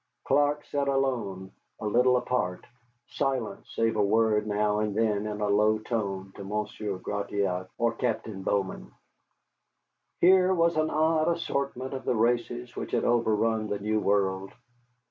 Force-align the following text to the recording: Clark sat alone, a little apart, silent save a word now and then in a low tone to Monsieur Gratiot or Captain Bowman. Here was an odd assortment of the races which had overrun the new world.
Clark 0.23 0.65
sat 0.65 0.87
alone, 0.87 1.51
a 1.79 1.85
little 1.85 2.17
apart, 2.17 2.65
silent 3.07 3.67
save 3.67 3.95
a 3.95 4.01
word 4.03 4.47
now 4.47 4.79
and 4.79 4.95
then 4.97 5.27
in 5.27 5.41
a 5.41 5.47
low 5.47 5.77
tone 5.77 6.31
to 6.35 6.43
Monsieur 6.43 6.97
Gratiot 6.97 7.67
or 7.77 7.93
Captain 7.93 8.41
Bowman. 8.41 8.91
Here 10.19 10.55
was 10.55 10.75
an 10.75 10.89
odd 10.89 11.27
assortment 11.27 11.93
of 11.93 12.03
the 12.03 12.15
races 12.15 12.75
which 12.75 12.93
had 12.93 13.03
overrun 13.05 13.67
the 13.67 13.77
new 13.77 13.99
world. 13.99 14.51